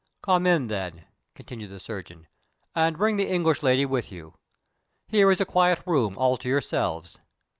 "Come 0.23 0.47
in, 0.47 0.65
then," 0.65 1.05
continued 1.35 1.69
the 1.69 1.79
surgeon, 1.79 2.25
"and 2.73 2.97
bring 2.97 3.17
the 3.17 3.29
English 3.29 3.61
lady 3.61 3.85
with 3.85 4.11
you. 4.11 4.33
Here 5.09 5.29
is 5.29 5.39
a 5.39 5.45
quiet 5.45 5.83
room 5.85 6.17
all 6.17 6.37
to 6.37 6.49
yourselves." 6.49 7.19